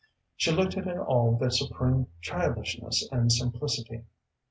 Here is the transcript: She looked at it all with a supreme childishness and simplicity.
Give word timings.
She 0.35 0.51
looked 0.51 0.75
at 0.77 0.87
it 0.87 0.97
all 0.97 1.29
with 1.33 1.43
a 1.47 1.51
supreme 1.51 2.07
childishness 2.23 3.07
and 3.11 3.31
simplicity. 3.31 4.05